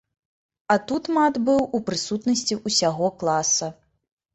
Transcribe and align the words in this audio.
А 0.75 0.77
тут 0.93 1.11
мат 1.19 1.39
быў 1.51 1.61
у 1.77 1.85
прысутнасці 1.93 2.61
ўсяго 2.67 3.17
класа. 3.23 3.77